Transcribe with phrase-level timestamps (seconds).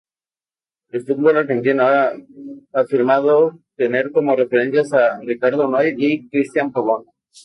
[0.93, 2.13] Del fútbol argentino ha
[2.73, 7.05] afirmado tener como referentes a Ricardo Noir y Cristian Pavón.